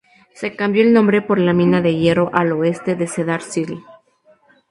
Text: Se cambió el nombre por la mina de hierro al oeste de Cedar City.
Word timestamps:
Se 0.33 0.55
cambió 0.55 0.81
el 0.81 0.93
nombre 0.93 1.21
por 1.21 1.37
la 1.37 1.53
mina 1.53 1.79
de 1.79 1.95
hierro 1.95 2.31
al 2.33 2.53
oeste 2.53 2.95
de 2.95 3.05
Cedar 3.05 3.43
City. 3.43 3.83